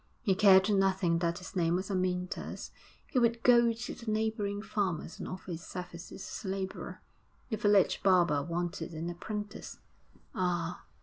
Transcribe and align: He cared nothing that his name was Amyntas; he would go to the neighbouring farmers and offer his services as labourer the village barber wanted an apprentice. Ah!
He 0.23 0.33
cared 0.33 0.67
nothing 0.73 1.19
that 1.19 1.37
his 1.37 1.55
name 1.55 1.75
was 1.75 1.91
Amyntas; 1.91 2.71
he 3.05 3.19
would 3.19 3.43
go 3.43 3.71
to 3.71 3.93
the 3.93 4.11
neighbouring 4.11 4.59
farmers 4.63 5.19
and 5.19 5.27
offer 5.27 5.51
his 5.51 5.61
services 5.63 6.27
as 6.43 6.49
labourer 6.51 7.03
the 7.51 7.57
village 7.57 8.01
barber 8.01 8.41
wanted 8.41 8.93
an 8.95 9.11
apprentice. 9.11 9.77
Ah! 10.33 10.85